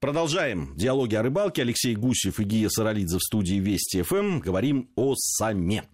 Продолжаем 0.00 0.72
диалоги 0.76 1.14
о 1.14 1.22
рыбалке. 1.22 1.60
Алексей 1.60 1.94
Гусев 1.94 2.40
и 2.40 2.44
Гия 2.44 2.70
Саралидзе 2.70 3.18
в 3.18 3.20
студии 3.20 3.56
Вести 3.56 4.00
ФМ. 4.00 4.40
Говорим 4.40 4.88
о 4.96 5.14
саме, 5.14 5.84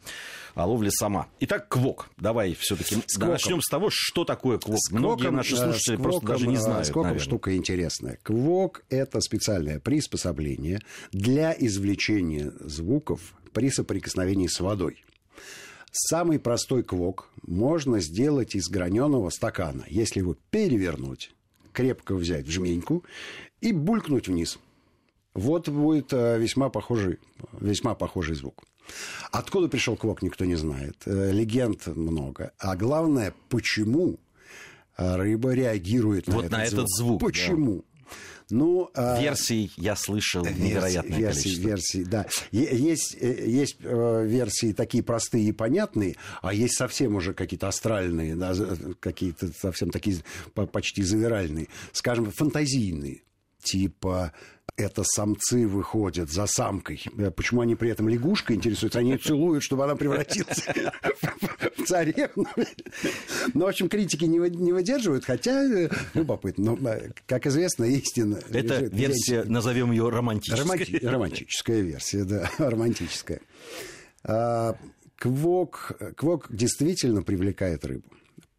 о 0.54 0.66
ловле 0.66 0.92
сама. 0.92 1.26
Итак, 1.40 1.68
квок. 1.68 2.08
Давай 2.16 2.54
все-таки 2.54 2.98
начнем 3.18 3.60
с 3.60 3.68
того, 3.68 3.88
что 3.90 4.24
такое 4.24 4.58
квок. 4.58 4.78
С 4.78 4.92
Многие 4.92 5.32
наши 5.32 5.56
слушатели 5.56 5.96
просто 5.96 6.24
даже 6.24 6.46
не 6.46 6.56
знают. 6.56 6.86
Сквоком 6.86 7.18
штука 7.18 7.56
интересная. 7.56 8.20
Квок– 8.22 8.84
это 8.90 9.20
специальное 9.20 9.80
приспособление 9.80 10.82
для 11.10 11.52
извлечения 11.58 12.52
звуков 12.60 13.34
при 13.52 13.70
соприкосновении 13.70 14.46
с 14.46 14.60
водой. 14.60 15.04
Самый 15.90 16.38
простой 16.38 16.84
квок 16.84 17.28
можно 17.42 17.98
сделать 17.98 18.54
из 18.54 18.68
граненого 18.68 19.30
стакана. 19.30 19.84
Если 19.88 20.20
его 20.20 20.36
перевернуть, 20.50 21.32
крепко 21.76 22.14
взять 22.14 22.46
в 22.46 22.50
жменьку 22.50 23.04
и 23.60 23.72
булькнуть 23.72 24.28
вниз. 24.28 24.58
Вот 25.34 25.68
будет 25.68 26.12
э, 26.12 26.38
весьма 26.38 26.70
похожий, 26.70 27.18
весьма 27.60 27.94
похожий 27.94 28.34
звук. 28.34 28.64
Откуда 29.30 29.68
пришел 29.68 29.94
квок, 29.96 30.22
никто 30.22 30.46
не 30.46 30.54
знает. 30.54 30.96
Э, 31.04 31.30
легенд 31.32 31.86
много. 31.88 32.52
А 32.58 32.76
главное, 32.76 33.34
почему 33.50 34.18
рыба 34.96 35.52
реагирует 35.52 36.26
вот 36.28 36.50
на, 36.50 36.64
этот, 36.64 36.72
этот 36.72 36.88
звук. 36.88 37.20
Почему? 37.20 37.84
Да. 37.84 37.95
Ну, 38.50 38.90
а, 38.94 39.20
версий 39.20 39.72
я 39.76 39.96
слышал 39.96 40.44
версий, 40.44 40.62
невероятное 40.62 41.18
версий, 41.18 41.42
количество. 41.42 41.68
Версий, 41.68 42.04
да. 42.04 42.26
Есть, 42.52 43.16
э, 43.20 43.48
есть 43.48 43.76
версии 43.80 44.72
такие 44.72 45.02
простые 45.02 45.48
и 45.48 45.52
понятные, 45.52 46.16
а 46.42 46.54
есть 46.54 46.76
совсем 46.76 47.16
уже 47.16 47.34
какие-то 47.34 47.66
астральные, 47.66 48.36
да, 48.36 48.54
какие-то 49.00 49.48
совсем 49.48 49.90
такие 49.90 50.18
почти 50.72 51.02
завиральные, 51.02 51.68
скажем, 51.92 52.30
фантазийные 52.30 53.22
типа 53.66 54.32
это 54.76 55.04
самцы 55.04 55.66
выходят 55.66 56.30
за 56.30 56.46
самкой. 56.46 57.02
Э, 57.16 57.30
почему 57.30 57.62
они 57.62 57.74
при 57.74 57.90
этом 57.90 58.08
лягушкой 58.08 58.56
интересуются? 58.56 58.98
Они 58.98 59.12
ее 59.12 59.18
целуют, 59.18 59.62
чтобы 59.62 59.84
она 59.84 59.96
превратилась 59.96 60.66
в 61.76 61.84
царевну. 61.84 62.46
Ну, 63.54 63.64
в 63.64 63.68
общем, 63.68 63.88
критики 63.88 64.24
не 64.24 64.38
выдерживают, 64.72 65.24
хотя 65.24 65.64
э, 65.64 65.88
любопытно. 66.14 66.76
Но, 66.76 66.90
э, 66.90 67.10
как 67.26 67.46
известно, 67.46 67.84
истина... 67.84 68.40
Это 68.50 68.80
версия, 68.80 69.44
назовем 69.44 69.92
ее 69.92 70.08
романтической. 70.10 71.00
Романтическая 71.02 71.80
версия, 71.80 72.24
да, 72.24 72.50
романтическая. 72.58 73.40
А, 74.24 74.76
квок, 75.16 75.92
квок 76.16 76.48
действительно 76.50 77.22
привлекает 77.22 77.84
рыбу. 77.84 78.10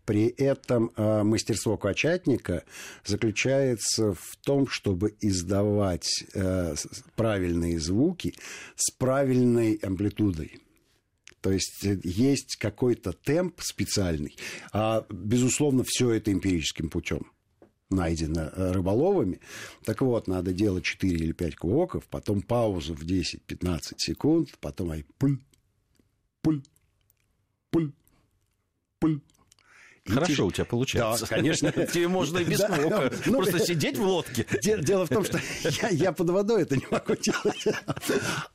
При 0.08 0.28
этом 0.28 0.92
э, 0.96 1.24
мастерство 1.24 1.76
качатника 1.76 2.64
заключается 3.06 4.14
в 4.14 4.38
том, 4.42 4.66
чтобы 4.66 5.18
издавать 5.20 6.08
э, 6.34 6.76
правильные 7.18 7.78
звуки 7.78 8.34
с 8.78 8.90
правильной 8.92 9.76
амплитудой. 9.84 10.62
То 11.42 11.52
есть 11.52 11.84
э, 11.84 12.00
есть 12.06 12.56
какой-то 12.56 13.12
темп 13.12 13.60
специальный. 13.60 14.38
А, 14.72 15.06
безусловно, 15.10 15.84
все 15.86 16.12
это 16.12 16.32
эмпирическим 16.32 16.90
путем 16.90 17.30
найдено 17.90 18.50
рыболовами. 18.56 19.42
Так 19.84 20.00
вот, 20.02 20.28
надо 20.28 20.54
делать 20.54 20.86
4 20.86 21.18
или 21.18 21.34
5 21.34 21.56
квоков, 21.58 22.08
потом 22.08 22.42
паузу 22.44 22.96
в 22.96 23.04
10-15 23.04 23.82
секунд, 23.98 24.58
потом 24.62 24.92
ай 24.92 25.04
пуль, 25.18 25.40
пуль, 26.42 26.64
пуль, 27.72 27.92
пуль, 29.00 29.20
Хорошо 30.08 30.48
у 30.48 30.52
тебя 30.52 30.66
получается. 30.66 31.28
Да, 31.30 31.36
конечно. 31.36 31.72
Тебе 31.72 32.08
можно 32.08 32.40
и 32.40 32.44
без 32.44 32.60
да, 32.60 32.70
ну, 33.26 33.42
Просто 33.42 33.60
сидеть 33.60 33.98
в 33.98 34.04
лодке. 34.04 34.46
Дело 34.62 35.06
в 35.06 35.10
том, 35.10 35.24
что 35.24 35.40
я, 35.82 35.90
я 35.90 36.12
под 36.12 36.30
водой 36.30 36.64
это 36.64 36.76
не 36.76 36.88
могу 36.90 37.16
делать. 37.16 37.68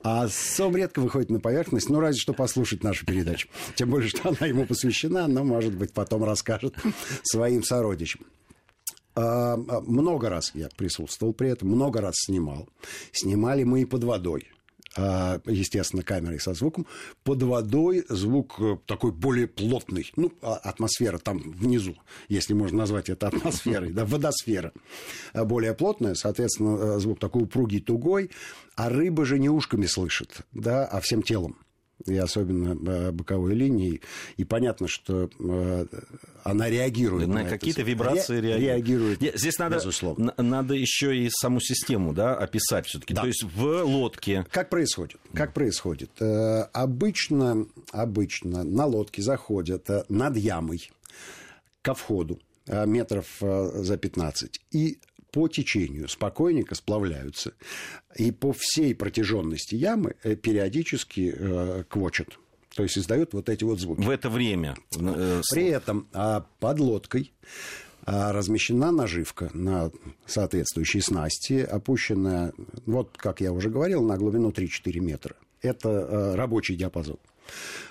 А 0.02 0.28
сом 0.28 0.76
редко 0.76 1.00
выходит 1.00 1.30
на 1.30 1.40
поверхность, 1.40 1.88
ну, 1.88 2.00
разве 2.00 2.20
что 2.20 2.32
послушать 2.32 2.82
нашу 2.82 3.06
передачу. 3.06 3.48
Тем 3.74 3.90
более, 3.90 4.08
что 4.08 4.30
она 4.30 4.46
ему 4.46 4.66
посвящена, 4.66 5.26
но, 5.26 5.44
может 5.44 5.74
быть, 5.74 5.92
потом 5.92 6.24
расскажет 6.24 6.74
своим 7.22 7.62
сородичам. 7.62 8.26
А, 9.14 9.54
а, 9.54 9.80
много 9.82 10.30
раз 10.30 10.52
я 10.54 10.68
присутствовал 10.76 11.34
при 11.34 11.50
этом, 11.50 11.68
много 11.68 12.00
раз 12.00 12.14
снимал. 12.16 12.68
Снимали 13.12 13.62
мы 13.64 13.82
и 13.82 13.84
под 13.84 14.04
водой. 14.04 14.48
А, 14.94 15.40
естественно, 15.46 16.02
камерой 16.02 16.38
со 16.38 16.52
звуком. 16.52 16.86
Под 17.24 17.42
водой 17.42 18.04
звук 18.08 18.56
э, 18.58 18.76
такой 18.86 19.10
более 19.10 19.46
плотный. 19.46 20.10
Ну, 20.16 20.32
а, 20.42 20.56
атмосфера 20.56 21.18
там 21.18 21.38
внизу, 21.38 21.96
если 22.28 22.52
можно 22.52 22.78
назвать 22.78 23.08
это 23.08 23.28
атмосферой, 23.28 23.92
да, 23.92 24.04
водосфера 24.04 24.72
а, 25.32 25.44
более 25.44 25.74
плотная, 25.74 26.14
соответственно, 26.14 26.96
э, 26.96 26.98
звук 26.98 27.18
такой 27.18 27.44
упругий, 27.44 27.80
тугой, 27.80 28.30
а 28.76 28.90
рыба 28.90 29.24
же 29.24 29.38
не 29.38 29.48
ушками 29.48 29.86
слышит, 29.86 30.42
да, 30.52 30.84
а 30.84 31.00
всем 31.00 31.22
телом 31.22 31.56
и 32.06 32.16
особенно 32.16 32.76
э, 32.88 33.12
боковой 33.12 33.54
линии. 33.54 34.00
И 34.36 34.44
понятно, 34.44 34.88
что 34.88 35.30
э, 35.38 35.86
она 36.44 36.70
реагирует 36.70 37.28
на, 37.28 37.42
на 37.42 37.48
какие-то 37.48 37.82
вибрации 37.82 38.38
Ре- 38.38 38.58
реагирует. 38.58 39.20
реагирует. 39.20 39.38
Здесь 39.40 39.58
надо, 39.58 39.76
безусловно. 39.76 40.34
надо 40.36 40.74
еще 40.74 41.16
и 41.16 41.28
саму 41.30 41.60
систему 41.60 42.12
да, 42.12 42.34
описать 42.34 42.86
все-таки. 42.86 43.14
Да. 43.14 43.22
То 43.22 43.26
есть 43.28 43.42
в 43.42 43.82
лодке. 43.84 44.46
Как 44.50 44.70
происходит? 44.70 45.18
Как 45.34 45.52
происходит? 45.52 46.10
Э, 46.20 46.62
обычно, 46.72 47.66
обычно 47.90 48.64
на 48.64 48.86
лодке 48.86 49.22
заходят 49.22 49.88
над 50.08 50.36
ямой 50.36 50.90
ко 51.82 51.94
входу 51.94 52.38
метров 52.66 53.26
за 53.40 53.96
15. 53.96 54.60
И 54.70 54.98
по 55.32 55.48
течению 55.48 56.08
спокойненько 56.08 56.74
сплавляются. 56.74 57.54
И 58.16 58.30
по 58.30 58.52
всей 58.56 58.94
протяженности 58.94 59.74
ямы 59.74 60.14
э, 60.22 60.36
периодически 60.36 61.34
э, 61.36 61.84
квочат. 61.88 62.38
То 62.76 62.82
есть 62.84 62.96
издают 62.96 63.32
вот 63.32 63.48
эти 63.48 63.64
вот 63.64 63.80
звуки. 63.80 64.02
В 64.02 64.10
это 64.10 64.30
время. 64.30 64.76
Э, 64.98 65.40
При 65.50 65.66
этом 65.66 66.06
а 66.12 66.46
под 66.60 66.80
лодкой 66.80 67.32
а, 68.04 68.32
размещена 68.32 68.90
наживка 68.92 69.50
на 69.54 69.90
соответствующей 70.26 71.00
снасти, 71.00 71.60
опущенная, 71.60 72.52
вот 72.86 73.16
как 73.16 73.40
я 73.40 73.52
уже 73.52 73.70
говорил, 73.70 74.02
на 74.02 74.16
глубину 74.16 74.50
3-4 74.50 75.00
метра. 75.00 75.36
Это 75.60 76.34
рабочий 76.36 76.74
диапазон. 76.74 77.18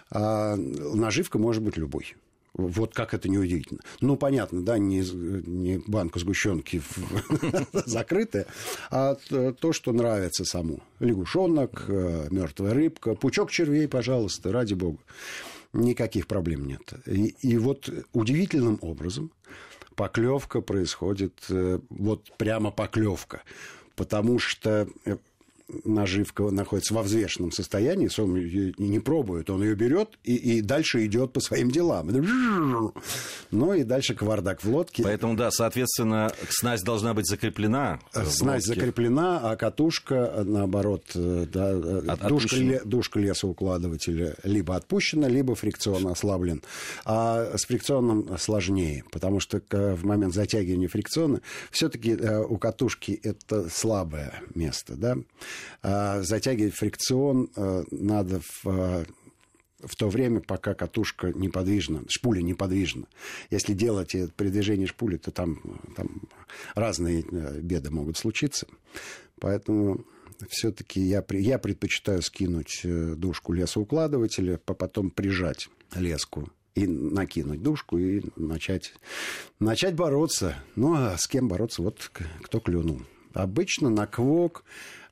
А 0.09 0.55
наживка 0.57 1.39
может 1.39 1.63
быть 1.63 1.77
любой. 1.77 2.15
Вот 2.53 2.93
как 2.93 3.13
это 3.13 3.29
неудивительно. 3.29 3.79
Ну, 4.01 4.17
понятно, 4.17 4.63
да, 4.63 4.77
не, 4.77 4.99
не 4.99 5.77
банка 5.87 6.19
сгущенки 6.19 6.81
закрытая, 7.85 8.45
а 8.89 9.15
то, 9.15 9.71
что 9.71 9.93
нравится 9.93 10.43
саму. 10.43 10.81
Лягушонок, 10.99 11.85
э, 11.87 12.27
мертвая 12.29 12.73
рыбка, 12.73 13.15
пучок 13.15 13.51
червей, 13.51 13.87
пожалуйста, 13.87 14.51
ради 14.51 14.73
бога. 14.73 14.99
Никаких 15.71 16.27
проблем 16.27 16.65
нет. 16.65 16.93
И, 17.05 17.35
и 17.41 17.57
вот 17.57 17.89
удивительным 18.11 18.77
образом 18.81 19.31
поклевка 19.95 20.59
происходит, 20.59 21.45
э, 21.49 21.79
вот 21.89 22.31
прямо 22.37 22.71
поклевка. 22.71 23.43
Потому 23.95 24.39
что 24.39 24.87
э, 25.05 25.17
наживка 25.83 26.49
находится 26.49 26.93
во 26.93 27.03
взвешенном 27.03 27.51
состоянии, 27.51 28.07
сом 28.07 28.35
ее 28.35 28.73
не 28.77 28.99
пробует, 28.99 29.49
он 29.49 29.63
ее 29.63 29.75
берет 29.75 30.17
и, 30.23 30.35
и 30.35 30.61
дальше 30.61 31.05
идет 31.05 31.33
по 31.33 31.39
своим 31.39 31.71
делам. 31.71 32.09
Ну 33.51 33.73
и 33.73 33.83
дальше 33.83 34.15
кавардак 34.15 34.63
в 34.63 34.69
лодке. 34.69 35.03
Поэтому, 35.03 35.35
да, 35.35 35.51
соответственно, 35.51 36.31
снасть 36.49 36.83
должна 36.83 37.13
быть 37.13 37.27
закреплена. 37.27 37.99
Снасть 38.11 38.67
закреплена, 38.67 39.39
а 39.39 39.55
катушка, 39.55 40.43
наоборот, 40.45 41.03
э, 41.15 41.45
да, 41.51 41.71
э, 41.71 42.03
От, 42.07 42.27
душка, 42.27 42.55
ле, 42.55 42.81
душка 42.85 43.19
лесоукладывателя 43.19 44.35
либо 44.43 44.75
отпущена, 44.75 45.27
либо 45.27 45.55
фрикционно 45.55 46.11
ослаблен. 46.11 46.63
А 47.05 47.57
с 47.57 47.65
фрикционным 47.65 48.37
сложнее, 48.37 49.03
потому 49.11 49.39
что 49.39 49.61
в 49.69 50.05
момент 50.05 50.33
затягивания 50.33 50.87
фрикциона 50.87 51.41
все-таки 51.71 52.11
э, 52.11 52.43
у 52.43 52.57
катушки 52.57 53.19
это 53.23 53.69
слабое 53.69 54.41
место, 54.55 54.95
да. 54.95 55.17
А, 55.81 56.21
затягивать 56.21 56.75
фрикцион 56.75 57.49
э, 57.55 57.83
надо 57.91 58.41
в 58.41 58.65
э, 58.65 59.05
в 59.79 59.95
то 59.95 60.09
время, 60.09 60.41
пока 60.41 60.75
катушка 60.75 61.33
неподвижна, 61.33 62.03
шпуля 62.07 62.43
неподвижна. 62.43 63.07
Если 63.49 63.73
делать 63.73 64.15
при 64.35 64.49
движении 64.49 64.85
шпули, 64.85 65.17
то 65.17 65.31
там, 65.31 65.59
там 65.95 66.21
разные 66.75 67.21
э, 67.23 67.59
беды 67.61 67.89
могут 67.89 68.15
случиться. 68.15 68.67
Поэтому 69.39 70.05
все-таки 70.49 71.01
я, 71.01 71.25
я 71.31 71.57
предпочитаю 71.57 72.21
скинуть 72.21 72.81
дужку 72.83 73.53
лесоукладывателя, 73.53 74.57
потом 74.57 75.09
прижать 75.09 75.67
леску 75.95 76.51
и 76.75 76.87
накинуть 76.87 77.61
дужку 77.61 77.97
и 77.97 78.21
начать, 78.35 78.93
начать 79.59 79.95
бороться. 79.95 80.55
Ну, 80.75 80.93
а 80.95 81.17
с 81.17 81.27
кем 81.27 81.47
бороться? 81.47 81.81
Вот 81.81 82.11
кто 82.41 82.59
клюнул. 82.59 83.01
Обычно 83.33 83.89
на 83.89 84.07
квок 84.07 84.63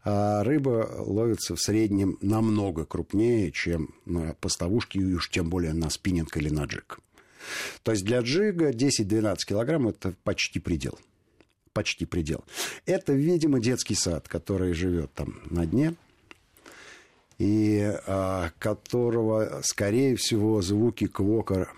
а 0.03 0.43
рыба 0.43 0.89
ловится 0.97 1.55
в 1.55 1.61
среднем 1.61 2.17
намного 2.21 2.85
крупнее, 2.85 3.51
чем 3.51 3.95
на 4.05 4.33
поставушке, 4.35 4.99
и 4.99 5.13
уж 5.13 5.29
тем 5.29 5.49
более 5.49 5.73
на 5.73 5.89
спиннинг 5.89 6.35
или 6.37 6.49
на 6.49 6.65
джиг. 6.65 6.99
То 7.83 7.91
есть 7.91 8.05
для 8.05 8.19
джига 8.19 8.71
10-12 8.71 9.37
килограмм– 9.47 9.87
это 9.89 10.13
почти 10.23 10.59
предел. 10.59 10.97
почти 11.73 12.05
предел. 12.05 12.43
Это, 12.85 13.13
видимо, 13.13 13.59
детский 13.59 13.95
сад, 13.95 14.27
который 14.27 14.73
живет 14.73 15.13
там 15.13 15.39
на 15.49 15.65
дне, 15.65 15.95
и 17.37 17.93
а, 18.05 18.51
которого, 18.59 19.61
скорее 19.63 20.15
всего, 20.17 20.61
звуки 20.61 21.07
квока 21.07 21.71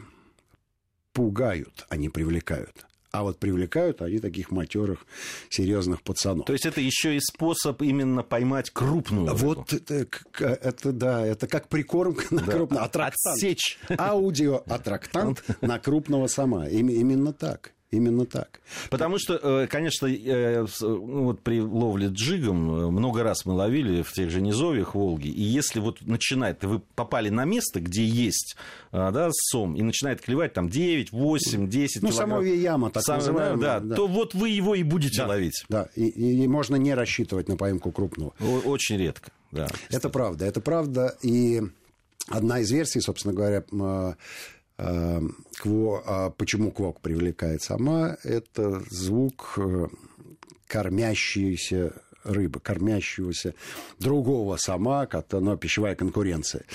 пугают, 1.13 1.85
а 1.89 1.97
не 1.97 2.09
привлекают. 2.09 2.85
А 3.11 3.23
вот 3.23 3.39
привлекают 3.39 4.01
они 4.01 4.19
таких 4.19 4.51
матерых, 4.51 5.05
серьезных 5.49 6.01
пацанов. 6.01 6.45
То 6.45 6.53
есть 6.53 6.65
это 6.65 6.79
еще 6.79 7.17
и 7.17 7.19
способ 7.19 7.81
именно 7.81 8.23
поймать 8.23 8.69
крупную 8.69 9.27
рыбу. 9.27 9.37
Вот 9.37 9.73
это, 9.73 10.07
это 10.39 10.91
да, 10.93 11.25
это 11.25 11.47
как 11.47 11.67
прикормка 11.67 12.33
на 12.33 12.41
да. 12.41 12.51
крупного. 12.53 12.85
Аттрактант. 12.85 13.35
Отсечь. 13.35 13.77
Аудиоаттрактант 13.97 15.43
на 15.61 15.79
крупного 15.79 16.27
сама. 16.27 16.69
Именно 16.69 17.33
так. 17.33 17.73
Именно 17.91 18.25
так. 18.25 18.61
Потому 18.89 19.19
что, 19.19 19.35
э, 19.35 19.67
конечно, 19.67 20.07
э, 20.07 20.65
ну, 20.79 21.23
вот 21.25 21.41
при 21.41 21.59
ловле 21.59 22.07
джигом 22.07 22.73
э, 22.73 22.89
много 22.89 23.21
раз 23.21 23.45
мы 23.45 23.51
ловили 23.51 24.01
в 24.01 24.13
тех 24.13 24.29
же 24.29 24.39
низовьях 24.39 24.95
Волги, 24.95 25.27
и 25.27 25.41
если 25.41 25.81
вот 25.81 26.01
начинает, 26.01 26.63
вы 26.63 26.79
попали 26.95 27.27
на 27.27 27.43
место, 27.43 27.81
где 27.81 28.05
есть 28.05 28.55
да, 28.93 29.29
сом, 29.33 29.75
и 29.75 29.81
начинает 29.81 30.21
клевать 30.21 30.53
там 30.53 30.69
9, 30.69 31.11
8, 31.11 31.69
10 31.69 32.01
ну, 32.01 32.09
килограмм. 32.09 32.45
Яма, 32.45 32.91
так 32.91 33.03
Сам, 33.03 33.17
называемая. 33.17 33.57
Да, 33.57 33.79
да, 33.81 33.95
то 33.95 34.07
вот 34.07 34.33
вы 34.33 34.49
его 34.49 34.73
и 34.73 34.83
будете 34.83 35.17
да, 35.17 35.27
ловить. 35.27 35.65
Да, 35.67 35.89
и, 35.95 36.07
и 36.07 36.47
можно 36.47 36.77
не 36.77 36.93
рассчитывать 36.93 37.49
на 37.49 37.57
поимку 37.57 37.91
крупного. 37.91 38.33
Очень 38.63 38.99
редко, 38.99 39.31
да. 39.51 39.67
Это 39.89 40.09
правда, 40.09 40.45
это 40.45 40.61
правда, 40.61 41.17
и 41.21 41.61
одна 42.29 42.59
из 42.59 42.71
версий, 42.71 43.01
собственно 43.01 43.33
говоря, 43.33 43.63
кво, 45.59 46.03
а 46.05 46.29
почему 46.31 46.71
квок 46.71 47.01
привлекает 47.01 47.61
сама? 47.61 48.17
Это 48.23 48.81
звук 48.89 49.53
э, 49.57 49.87
кормящейся 50.67 52.01
рыбы, 52.23 52.59
кормящегося 52.59 53.53
другого 53.99 54.57
сама, 54.57 55.05
как-то, 55.05 55.39
но 55.39 55.57
пищевая 55.57 55.95
конкуренция. 55.95 56.65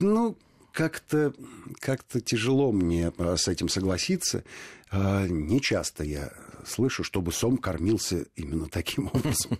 Ну, 0.00 0.36
как-то 0.72 1.32
как 1.80 2.04
тяжело 2.24 2.72
мне 2.72 3.12
э, 3.16 3.36
с 3.36 3.48
этим 3.48 3.68
согласиться. 3.68 4.44
Э, 4.90 5.26
не 5.28 5.60
часто 5.60 6.04
я 6.04 6.32
слышу, 6.66 7.04
чтобы 7.04 7.32
сом 7.32 7.56
кормился 7.56 8.26
именно 8.36 8.68
таким 8.68 9.06
образом. 9.12 9.58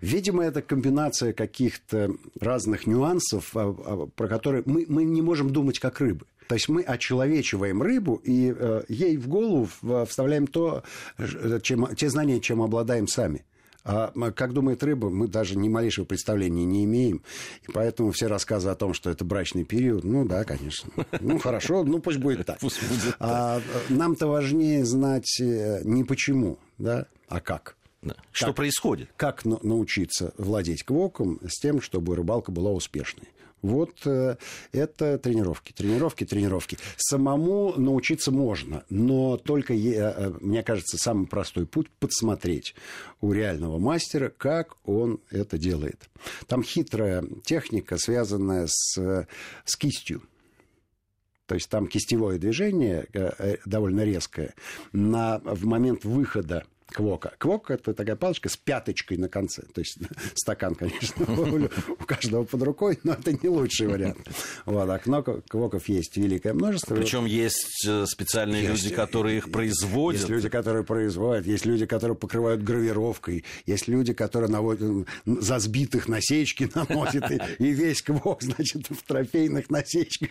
Видимо, 0.00 0.44
это 0.44 0.62
комбинация 0.62 1.32
каких-то 1.32 2.10
разных 2.40 2.86
нюансов, 2.86 3.56
а, 3.56 3.68
а, 3.68 4.06
про 4.06 4.28
которые 4.28 4.62
мы, 4.66 4.84
мы 4.88 5.04
не 5.04 5.22
можем 5.22 5.50
думать 5.50 5.78
как 5.78 6.00
рыбы. 6.00 6.26
То 6.48 6.54
есть 6.54 6.68
мы 6.68 6.82
очеловечиваем 6.82 7.82
рыбу 7.82 8.20
и 8.22 8.54
э, 8.56 8.82
ей 8.88 9.16
в 9.16 9.26
голову 9.26 9.68
вставляем 10.06 10.46
то, 10.46 10.84
чем, 11.62 11.92
те 11.96 12.08
знания, 12.08 12.40
чем 12.40 12.62
обладаем 12.62 13.08
сами. 13.08 13.44
А 13.88 14.10
как 14.32 14.52
думает 14.52 14.82
рыба, 14.82 15.10
мы 15.10 15.28
даже 15.28 15.56
ни 15.56 15.68
малейшего 15.68 16.04
представления 16.04 16.64
не 16.64 16.84
имеем. 16.84 17.22
И 17.68 17.72
поэтому 17.72 18.10
все 18.10 18.26
рассказы 18.26 18.68
о 18.68 18.74
том, 18.74 18.92
что 18.92 19.10
это 19.10 19.24
брачный 19.24 19.64
период, 19.64 20.02
ну 20.02 20.24
да, 20.24 20.42
конечно. 20.44 20.90
Ну 21.20 21.38
хорошо, 21.38 21.84
ну 21.84 22.00
пусть 22.00 22.18
будет 22.18 22.46
так. 22.46 22.58
Пусть 22.58 22.82
будет 22.88 23.14
а, 23.20 23.60
нам-то 23.88 24.26
важнее 24.26 24.84
знать 24.84 25.40
э, 25.40 25.82
не 25.84 26.02
почему, 26.02 26.58
да, 26.78 27.06
а 27.28 27.40
как. 27.40 27.76
Да. 28.02 28.16
Что 28.32 28.46
как, 28.46 28.56
происходит? 28.56 29.08
Как 29.16 29.44
научиться 29.44 30.34
владеть 30.36 30.82
квоком 30.82 31.38
с 31.46 31.60
тем, 31.60 31.80
чтобы 31.80 32.16
рыбалка 32.16 32.50
была 32.50 32.72
успешной. 32.72 33.28
Вот 33.62 34.06
э, 34.06 34.36
это 34.72 35.18
тренировки, 35.18 35.72
тренировки, 35.72 36.24
тренировки. 36.24 36.78
Самому 36.96 37.74
научиться 37.76 38.30
можно, 38.30 38.84
но 38.90 39.36
только, 39.38 39.74
э, 39.74 40.30
мне 40.40 40.62
кажется, 40.62 40.98
самый 40.98 41.26
простой 41.26 41.66
путь 41.66 41.90
подсмотреть 41.98 42.74
у 43.20 43.32
реального 43.32 43.78
мастера, 43.78 44.28
как 44.28 44.76
он 44.84 45.20
это 45.30 45.58
делает. 45.58 46.08
Там 46.46 46.62
хитрая 46.62 47.24
техника, 47.44 47.96
связанная 47.98 48.66
с, 48.68 49.26
с 49.64 49.76
кистью. 49.76 50.22
То 51.46 51.54
есть 51.54 51.68
там 51.70 51.86
кистевое 51.86 52.38
движение 52.38 53.06
э, 53.12 53.56
довольно 53.64 54.04
резкое. 54.04 54.54
На, 54.92 55.38
в 55.38 55.64
момент 55.64 56.04
выхода 56.04 56.64
квока. 56.86 57.32
Квок– 57.38 57.70
это 57.72 57.94
такая 57.94 58.16
палочка 58.16 58.48
с 58.48 58.56
пяточкой 58.56 59.18
на 59.18 59.28
конце. 59.28 59.62
То 59.74 59.80
есть 59.80 59.98
стакан, 60.34 60.74
конечно, 60.74 61.26
у 61.98 62.04
каждого 62.04 62.44
под 62.44 62.62
рукой, 62.62 62.98
но 63.02 63.12
это 63.12 63.32
не 63.32 63.48
лучший 63.48 63.88
вариант. 63.88 64.18
Вот, 64.64 64.88
а 64.88 64.98
квоков 65.48 65.88
есть 65.88 66.16
великое 66.16 66.52
множество. 66.52 66.94
Причем 66.94 67.24
есть 67.24 67.86
э, 67.86 68.04
специальные 68.06 68.64
есть, 68.64 68.84
люди, 68.84 68.94
которые 68.94 69.38
их 69.38 69.50
производят. 69.50 70.20
Есть 70.20 70.30
люди, 70.30 70.48
которые 70.48 70.84
производят, 70.84 71.46
есть 71.46 71.66
люди, 71.66 71.86
которые 71.86 72.16
покрывают 72.16 72.62
гравировкой, 72.62 73.44
есть 73.64 73.88
люди, 73.88 74.12
которые 74.12 74.50
наводят, 74.50 75.08
за 75.24 75.58
сбитых 75.58 76.08
насечки 76.08 76.70
наносят, 76.74 77.30
и, 77.30 77.40
и 77.58 77.70
весь 77.72 78.02
квок, 78.02 78.42
значит, 78.42 78.88
в 78.88 79.02
трофейных 79.02 79.70
насечках. 79.70 80.30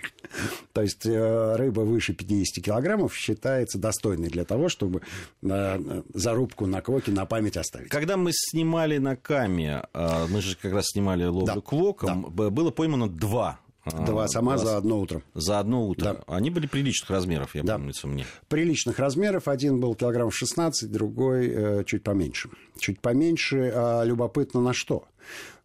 То 0.74 0.82
есть 0.82 1.06
э, 1.06 1.56
рыба 1.56 1.82
выше 1.82 2.14
50 2.14 2.64
килограммов 2.64 3.16
считается 3.16 3.78
достойной 3.78 4.30
для 4.30 4.44
того, 4.44 4.70
чтобы 4.70 5.02
э, 5.42 6.02
зарубку 6.46 6.68
на 6.68 6.82
квоке 6.82 7.12
на 7.12 7.26
память 7.26 7.58
оставить. 7.58 7.90
Когда 7.90 8.18
мы 8.18 8.32
снимали 8.34 8.98
на 8.98 9.16
каме, 9.16 9.84
а, 9.94 10.28
мы 10.28 10.42
же 10.42 10.56
как 10.56 10.74
раз 10.74 10.88
снимали 10.88 11.26
ловлю 11.26 11.46
да. 11.46 11.62
квоком, 11.62 12.34
да. 12.36 12.50
было 12.50 12.72
поймано 12.72 13.10
два 13.10 13.60
а, 13.84 14.06
Два 14.06 14.28
сама 14.28 14.58
за 14.58 14.78
одно 14.78 15.00
утро. 15.00 15.22
За 15.34 15.60
одно 15.60 15.88
утро. 15.88 16.24
Да. 16.28 16.36
Они 16.36 16.50
были 16.50 16.68
приличных 16.68 17.10
размеров, 17.10 17.56
я 17.56 17.64
да. 17.64 17.76
помнится 17.76 18.08
мне. 18.08 18.26
Приличных 18.48 19.00
размеров. 19.00 19.48
Один 19.48 19.80
был 19.80 19.96
килограмм 19.96 20.32
16, 20.32 20.92
другой 20.92 21.48
э, 21.48 21.84
чуть 21.86 22.04
поменьше. 22.04 22.50
Чуть 22.80 23.00
поменьше, 23.00 23.72
а 23.76 24.04
любопытно 24.04 24.62
на 24.62 24.74
что. 24.74 25.08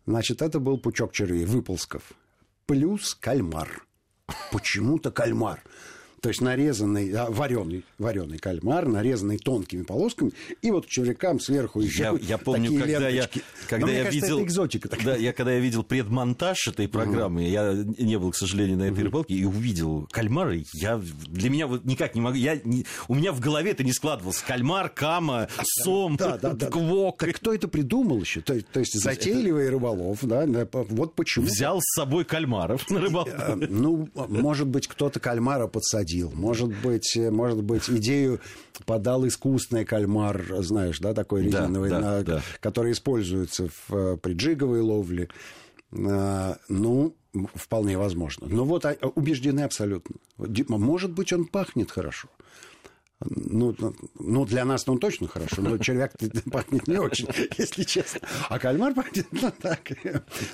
Значит, 0.06 0.42
это 0.42 0.60
был 0.60 0.78
пучок 0.78 1.12
червей, 1.12 1.44
выползков. 1.44 2.02
Плюс 2.66 3.14
кальмар. 3.14 3.84
Почему-то 4.52 5.10
кальмар 5.10 5.62
то 6.20 6.28
есть 6.28 6.40
нарезанный, 6.40 7.12
а, 7.12 7.26
вареный, 7.30 7.84
вареный 7.98 8.38
кальмар, 8.38 8.86
нарезанный 8.86 9.38
тонкими 9.38 9.82
полосками, 9.82 10.32
и 10.62 10.70
вот 10.70 10.86
к 10.86 10.90
сверху 11.40 11.80
еще 11.80 12.02
я, 12.02 12.18
я 12.20 12.38
помню, 12.38 12.70
такие 12.70 12.80
когда 12.80 13.08
ленточки. 13.08 13.38
я, 13.38 13.66
когда 13.68 13.86
Но, 13.86 13.92
я 13.92 14.04
кажется, 14.04 14.26
видел, 14.26 14.38
это 14.38 14.46
экзотика. 14.46 14.88
Такая. 14.88 15.06
Да, 15.06 15.16
я 15.16 15.32
когда 15.32 15.52
я 15.52 15.60
видел 15.60 15.82
предмонтаж 15.82 16.68
этой 16.68 16.88
программы, 16.88 17.42
угу. 17.42 17.50
я 17.50 17.72
не 17.72 18.18
был, 18.18 18.30
к 18.32 18.36
сожалению, 18.36 18.78
на 18.78 18.84
этой 18.84 18.98
угу. 18.98 19.04
рыбалке, 19.04 19.34
и 19.34 19.44
увидел 19.44 20.08
кальмары, 20.10 20.64
я, 20.74 21.00
для 21.28 21.50
меня 21.50 21.66
вот 21.66 21.84
никак 21.84 22.14
не 22.14 22.20
могу, 22.20 22.36
я, 22.36 22.60
не, 22.64 22.84
у 23.08 23.14
меня 23.14 23.32
в 23.32 23.40
голове 23.40 23.70
это 23.70 23.84
не 23.84 23.92
складывалось. 23.92 24.38
Кальмар, 24.40 24.88
кама, 24.88 25.48
сом, 25.62 26.16
да, 26.16 26.36
да, 26.38 26.52
да, 26.52 26.66
квок. 26.66 27.18
Так 27.18 27.36
кто 27.36 27.54
это 27.54 27.68
придумал 27.68 28.20
еще? 28.20 28.40
То, 28.40 28.60
то 28.60 28.80
есть 28.80 29.00
затейливый 29.00 29.64
это... 29.64 29.72
рыболов, 29.72 30.18
да, 30.22 30.46
вот 30.72 31.14
почему. 31.14 31.46
Взял 31.46 31.80
с 31.80 31.94
собой 31.94 32.24
кальмаров 32.24 32.88
на 32.90 33.00
рыбалку. 33.00 33.30
Э, 33.30 33.54
ну, 33.54 34.08
может 34.14 34.66
быть, 34.66 34.86
кто-то 34.88 35.20
кальмара 35.20 35.66
подсадил, 35.66 36.09
может 36.34 36.68
быть, 36.68 36.90
быть, 36.90 37.16
может 37.30 37.62
быть, 37.62 37.88
идею 37.88 38.40
подал 38.86 39.26
искусственный 39.26 39.84
кальмар, 39.84 40.44
знаешь, 40.62 40.98
да, 40.98 41.14
такой 41.14 41.44
резиновый, 41.44 41.90
да, 41.90 42.00
да, 42.00 42.10
на, 42.10 42.22
да. 42.22 42.42
который 42.60 42.92
используется 42.92 43.68
в, 43.68 43.94
э, 43.94 44.16
при 44.16 44.34
джиговой 44.34 44.80
ловле. 44.80 45.28
А, 45.92 46.56
ну, 46.68 47.14
вполне 47.54 47.98
возможно. 47.98 48.46
Но 48.48 48.64
вот 48.64 48.84
а, 48.84 48.96
убеждены 49.14 49.60
абсолютно. 49.60 50.16
Может 50.68 51.12
быть, 51.12 51.32
он 51.32 51.46
пахнет 51.46 51.90
хорошо. 51.90 52.28
Ну, 53.22 53.76
ну, 54.18 54.46
для 54.46 54.64
нас 54.64 54.88
он 54.88 54.98
точно 54.98 55.28
хорошо, 55.28 55.60
но 55.60 55.76
червяк 55.76 56.14
пахнет 56.50 56.88
не 56.88 56.98
очень, 56.98 57.28
если 57.58 57.84
честно. 57.84 58.20
А 58.48 58.58
кальмар 58.58 58.94
пахнет 58.94 59.26
ну, 59.30 59.52
так. 59.60 59.92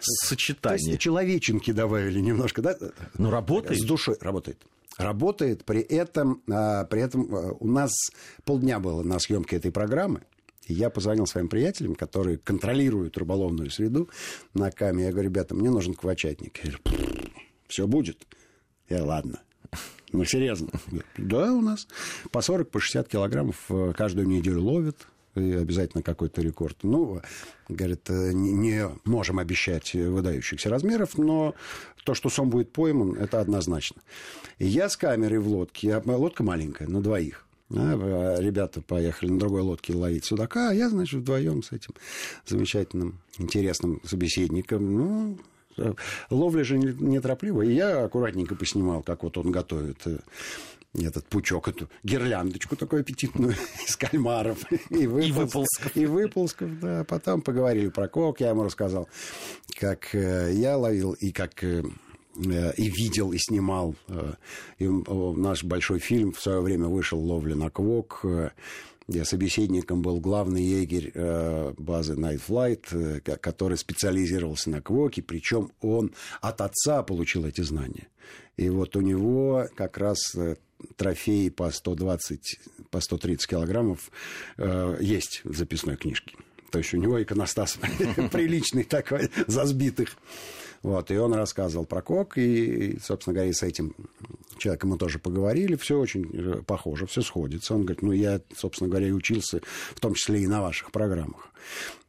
Сочетание. 0.00 0.78
То 0.78 0.90
есть 0.90 1.00
человеченки 1.00 1.70
добавили 1.70 2.18
немножко, 2.18 2.62
да? 2.62 2.76
Ну, 3.18 3.30
работает. 3.30 3.80
С 3.80 3.84
душой 3.84 4.16
работает 4.20 4.58
работает. 4.96 5.64
При 5.64 5.80
этом, 5.80 6.42
а, 6.50 6.84
при 6.84 7.02
этом 7.02 7.34
а, 7.34 7.52
у 7.58 7.68
нас 7.68 7.92
полдня 8.44 8.80
было 8.80 9.02
на 9.02 9.18
съемке 9.18 9.56
этой 9.56 9.70
программы. 9.70 10.22
И 10.66 10.74
я 10.74 10.90
позвонил 10.90 11.26
своим 11.26 11.48
приятелям, 11.48 11.94
которые 11.94 12.38
контролируют 12.38 13.16
рыболовную 13.18 13.70
среду 13.70 14.08
на 14.52 14.70
каме. 14.70 15.04
Я 15.04 15.12
говорю, 15.12 15.28
ребята, 15.28 15.54
мне 15.54 15.70
нужен 15.70 15.94
квачатник. 15.94 16.58
Я 16.64 16.72
говорю, 16.72 17.30
все 17.68 17.86
будет. 17.86 18.26
Я 18.88 19.04
ладно. 19.04 19.40
Ну, 20.12 20.24
серьезно. 20.24 20.70
Да, 21.16 21.52
у 21.52 21.60
нас 21.60 21.86
по 22.30 22.40
40, 22.40 22.70
по 22.70 22.80
60 22.80 23.08
килограммов 23.08 23.64
э, 23.68 23.92
каждую 23.96 24.28
неделю 24.28 24.62
ловят 24.62 25.06
и 25.36 25.52
обязательно 25.52 26.02
какой-то 26.02 26.42
рекорд. 26.42 26.78
Ну, 26.82 27.20
говорит, 27.68 28.08
э, 28.08 28.32
не, 28.32 28.88
можем 29.04 29.38
обещать 29.38 29.94
выдающихся 29.94 30.70
размеров, 30.70 31.18
но 31.18 31.54
то, 32.04 32.14
что 32.14 32.30
сом 32.30 32.50
будет 32.50 32.72
пойман, 32.72 33.14
это 33.14 33.40
однозначно. 33.40 34.00
Я 34.58 34.88
с 34.88 34.96
камерой 34.96 35.38
в 35.38 35.48
лодке, 35.48 35.88
я, 35.88 36.02
лодка 36.04 36.42
маленькая, 36.42 36.88
на 36.88 37.00
двоих. 37.00 37.46
А, 37.74 38.36
ребята 38.38 38.80
поехали 38.80 39.30
на 39.30 39.40
другой 39.40 39.62
лодке 39.62 39.92
ловить 39.92 40.24
судака, 40.24 40.70
а 40.70 40.74
я, 40.74 40.88
значит, 40.88 41.20
вдвоем 41.20 41.62
с 41.62 41.72
этим 41.72 41.94
замечательным, 42.46 43.20
интересным 43.38 44.00
собеседником. 44.04 44.94
Ну, 44.94 45.38
ловля 46.30 46.64
же 46.64 46.78
неторопливая. 46.78 47.66
И 47.66 47.74
я 47.74 48.04
аккуратненько 48.04 48.54
поснимал, 48.54 49.02
как 49.02 49.24
вот 49.24 49.36
он 49.36 49.50
готовит 49.50 49.98
этот 51.04 51.26
пучок, 51.26 51.68
эту 51.68 51.88
гирляндочку 52.02 52.76
такую 52.76 53.00
аппетитную 53.00 53.54
из 53.86 53.96
кальмаров. 53.96 54.58
И 54.90 55.06
выползков. 55.06 55.96
И 55.96 56.06
выползков, 56.06 56.78
да. 56.80 57.04
Потом 57.04 57.42
поговорили 57.42 57.88
про 57.88 58.08
кок, 58.08 58.40
я 58.40 58.50
ему 58.50 58.62
рассказал, 58.62 59.08
как 59.78 60.14
э, 60.14 60.52
я 60.54 60.76
ловил 60.76 61.12
и 61.12 61.32
как 61.32 61.62
э, 61.64 61.82
э, 62.36 62.72
и 62.76 62.88
видел, 62.88 63.32
и 63.32 63.38
снимал. 63.38 63.94
И 64.78 64.88
наш 64.88 65.64
большой 65.64 65.98
фильм 65.98 66.32
в 66.32 66.40
свое 66.40 66.60
время 66.60 66.86
вышел 66.88 67.18
«Ловля 67.18 67.54
на 67.54 67.70
квок», 67.70 68.24
где 69.08 69.24
собеседником 69.24 70.02
был 70.02 70.20
главный 70.20 70.62
егерь 70.62 71.12
базы 71.78 72.14
Night 72.14 72.42
Flight, 72.46 73.20
который 73.38 73.76
специализировался 73.76 74.70
на 74.70 74.82
квоке, 74.82 75.22
причем 75.22 75.70
он 75.80 76.12
от 76.40 76.60
отца 76.60 77.02
получил 77.02 77.46
эти 77.46 77.60
знания. 77.60 78.08
И 78.56 78.68
вот 78.68 78.96
у 78.96 79.00
него 79.00 79.68
как 79.76 79.98
раз 79.98 80.18
трофеи 80.96 81.48
по 81.48 81.70
120, 81.70 82.58
по 82.90 83.00
130 83.00 83.46
килограммов 83.46 84.10
э, 84.56 84.98
есть 85.00 85.42
в 85.44 85.56
записной 85.56 85.96
книжке. 85.96 86.36
То 86.70 86.78
есть 86.78 86.92
у 86.94 86.98
него 86.98 87.22
иконостас 87.22 87.78
приличный 88.32 88.84
такой, 88.84 89.30
за 89.46 89.64
сбитых. 89.64 90.16
Вот, 90.82 91.10
и 91.10 91.16
он 91.16 91.34
рассказывал 91.34 91.86
про 91.86 92.02
кок, 92.02 92.38
и, 92.38 92.98
собственно 93.02 93.34
говоря, 93.34 93.52
с 93.52 93.62
этим 93.62 93.94
человеком 94.58 94.90
мы 94.90 94.98
тоже 94.98 95.18
поговорили, 95.18 95.76
все 95.76 95.98
очень 95.98 96.30
э, 96.32 96.62
похоже, 96.66 97.06
все 97.06 97.22
сходится. 97.22 97.74
Он 97.74 97.82
говорит, 97.82 98.02
ну, 98.02 98.12
я, 98.12 98.40
собственно 98.56 98.88
говоря, 98.88 99.08
и 99.08 99.12
учился, 99.12 99.60
в 99.94 100.00
том 100.00 100.14
числе 100.14 100.42
и 100.42 100.46
на 100.46 100.62
ваших 100.62 100.90
программах. 100.92 101.52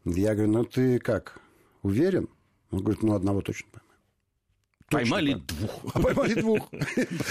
Я 0.05 0.35
говорю, 0.35 0.51
ну, 0.51 0.63
ты 0.63 0.99
как, 0.99 1.39
уверен? 1.81 2.29
Он 2.71 2.79
говорит, 2.79 3.03
ну, 3.03 3.13
одного 3.13 3.41
точно 3.41 3.67
Поймали 4.89 5.33
двух. 5.33 5.71
А 5.93 5.99
поймали 5.99 6.33
двух. 6.35 6.69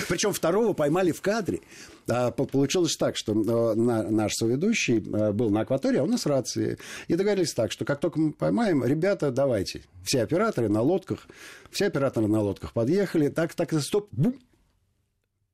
Причем 0.08 0.34
второго 0.34 0.74
поймали 0.74 1.10
в 1.10 1.22
кадре. 1.22 1.60
А, 2.06 2.30
получилось 2.30 2.96
так, 2.98 3.16
что 3.16 3.32
э, 3.32 3.74
наш 3.74 4.34
соведущий 4.34 4.98
э, 4.98 5.32
был 5.32 5.48
на 5.48 5.60
акватории, 5.60 5.98
а 5.98 6.02
у 6.02 6.06
нас 6.06 6.26
рации. 6.26 6.76
И 7.08 7.14
договорились 7.14 7.54
так, 7.54 7.72
что 7.72 7.86
как 7.86 8.00
только 8.00 8.20
мы 8.20 8.32
поймаем, 8.32 8.84
ребята, 8.84 9.30
давайте. 9.30 9.84
Все 10.04 10.22
операторы 10.22 10.68
на 10.68 10.82
лодках, 10.82 11.26
все 11.70 11.86
операторы 11.86 12.26
на 12.26 12.42
лодках 12.42 12.74
подъехали. 12.74 13.28
Так, 13.28 13.54
так, 13.54 13.72
стоп, 13.80 14.08
бум, 14.12 14.34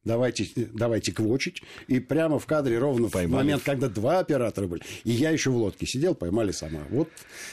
давайте, 0.04 0.48
давайте 0.72 1.12
квочить. 1.12 1.62
И 1.88 2.00
прямо 2.00 2.38
в 2.38 2.46
кадре 2.46 2.78
ровно 2.78 3.08
поймали. 3.08 3.42
в 3.42 3.44
момент, 3.44 3.62
когда 3.62 3.88
два 3.88 4.18
оператора 4.18 4.66
были, 4.66 4.82
и 5.04 5.10
я 5.10 5.30
еще 5.30 5.50
в 5.50 5.56
лодке 5.56 5.86
сидел, 5.86 6.14
поймали 6.14 6.52
сама. 6.52 6.80
Вот, 6.90 7.08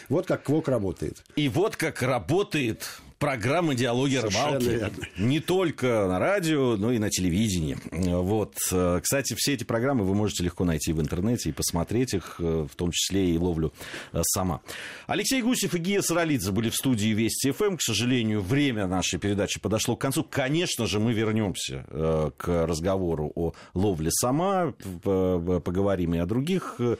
вот 0.10 0.25
как 0.25 0.44
квок 0.44 0.68
работает. 0.68 1.24
И 1.36 1.50
вот 1.50 1.75
как 1.75 2.01
работает 2.01 3.01
программа 3.19 3.75
«Диалоги 3.75 4.15
рыбалки». 4.15 4.91
Не 5.17 5.39
только 5.39 6.07
на 6.07 6.19
радио, 6.19 6.77
но 6.77 6.91
и 6.91 6.99
на 6.99 7.09
телевидении. 7.09 7.77
Вот. 7.91 8.55
Кстати, 8.55 9.35
все 9.38 9.53
эти 9.53 9.63
программы 9.65 10.05
вы 10.05 10.15
можете 10.15 10.43
легко 10.43 10.63
найти 10.63 10.93
в 10.93 11.01
интернете 11.01 11.49
и 11.49 11.51
посмотреть 11.51 12.13
их, 12.13 12.39
в 12.39 12.69
том 12.75 12.91
числе 12.91 13.31
и 13.31 13.38
ловлю 13.38 13.73
э, 14.13 14.21
сама. 14.23 14.61
Алексей 15.07 15.41
Гусев 15.41 15.75
и 15.75 15.79
Гия 15.79 16.01
Саралидзе 16.01 16.51
были 16.51 16.69
в 16.69 16.75
студии 16.75 17.09
Вести 17.09 17.51
ФМ. 17.51 17.77
К 17.77 17.81
сожалению, 17.81 18.41
время 18.41 18.88
нашей 18.88 19.19
передачи 19.19 19.59
подошло 19.59 19.95
к 19.95 20.01
концу. 20.01 20.23
Конечно 20.23 20.88
же, 20.88 20.99
мы 20.99 21.13
вернемся 21.13 21.85
э, 21.89 22.31
к 22.38 22.65
разговору 22.65 23.31
о 23.35 23.53
ловле 23.73 24.11
сама, 24.11 24.73
поговорим 25.03 26.15
и 26.15 26.17
о 26.19 26.25
других 26.25 26.75
э, 26.79 26.97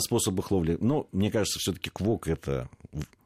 способах 0.00 0.50
ловли. 0.50 0.76
Но, 0.80 1.08
мне 1.12 1.30
кажется, 1.30 1.58
все-таки 1.58 1.90
квок 1.90 2.28
это 2.28 2.68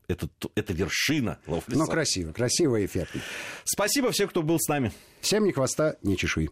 это, 0.08 0.28
это 0.54 0.72
вершина 0.72 1.38
ловли. 1.46 1.75
Ну, 1.75 1.86
красиво, 1.86 2.32
красиво 2.32 2.76
и 2.76 2.86
эффектно. 2.86 3.20
Спасибо 3.64 4.10
всем, 4.12 4.28
кто 4.28 4.42
был 4.42 4.58
с 4.60 4.68
нами. 4.68 4.92
Всем 5.20 5.44
ни 5.44 5.52
хвоста, 5.52 5.96
ни 6.02 6.14
чешуи. 6.14 6.50